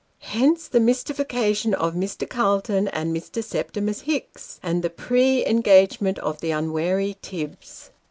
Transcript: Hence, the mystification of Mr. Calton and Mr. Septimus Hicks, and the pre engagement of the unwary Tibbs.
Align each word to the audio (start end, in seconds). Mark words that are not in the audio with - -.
Hence, 0.33 0.67
the 0.67 0.79
mystification 0.79 1.75
of 1.75 1.93
Mr. 1.93 2.27
Calton 2.27 2.87
and 2.87 3.15
Mr. 3.15 3.43
Septimus 3.43 4.01
Hicks, 4.01 4.59
and 4.63 4.81
the 4.83 4.89
pre 4.89 5.45
engagement 5.45 6.17
of 6.17 6.41
the 6.41 6.49
unwary 6.49 7.17
Tibbs. 7.21 7.91